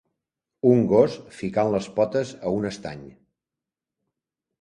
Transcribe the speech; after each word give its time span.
Un 0.69 0.79
gos 0.91 1.17
ficant 1.39 1.69
les 1.75 1.89
potes 1.97 2.31
a 2.47 2.53
un 2.61 2.65
estany 2.71 3.05